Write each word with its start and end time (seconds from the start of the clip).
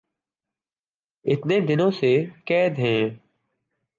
اتنے 1.25 1.59
دنوں 1.59 1.91
سے 1.91 2.13
قید 2.45 2.79
ہیں 2.79 3.09